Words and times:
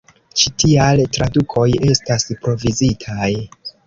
Ĉi 0.43 0.51
tial, 0.61 1.01
tradukoj 1.17 1.65
estas 1.89 2.25
provizitaj. 2.47 3.29